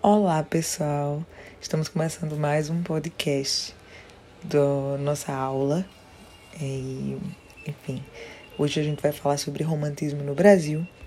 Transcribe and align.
Olá, 0.00 0.44
pessoal! 0.44 1.26
Estamos 1.60 1.88
começando 1.88 2.36
mais 2.36 2.70
um 2.70 2.84
podcast 2.84 3.74
da 4.44 4.96
nossa 4.96 5.32
aula. 5.32 5.84
E, 6.60 7.18
enfim, 7.66 8.04
hoje 8.56 8.78
a 8.78 8.84
gente 8.84 9.02
vai 9.02 9.10
falar 9.10 9.38
sobre 9.38 9.64
romantismo 9.64 10.22
no 10.22 10.36
Brasil. 10.36 10.86